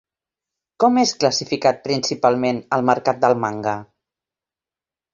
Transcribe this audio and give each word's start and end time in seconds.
Com 0.83 0.97
és 1.01 1.13
classificat 1.25 1.85
principalment 1.85 2.65
el 2.79 2.87
mercat 2.91 3.23
del 3.27 3.39
manga? 3.47 3.79